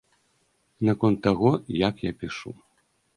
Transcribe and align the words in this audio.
Наконт 0.87 1.21
таго, 1.27 1.51
як 1.87 1.95
я 2.09 2.15
пішу. 2.25 2.55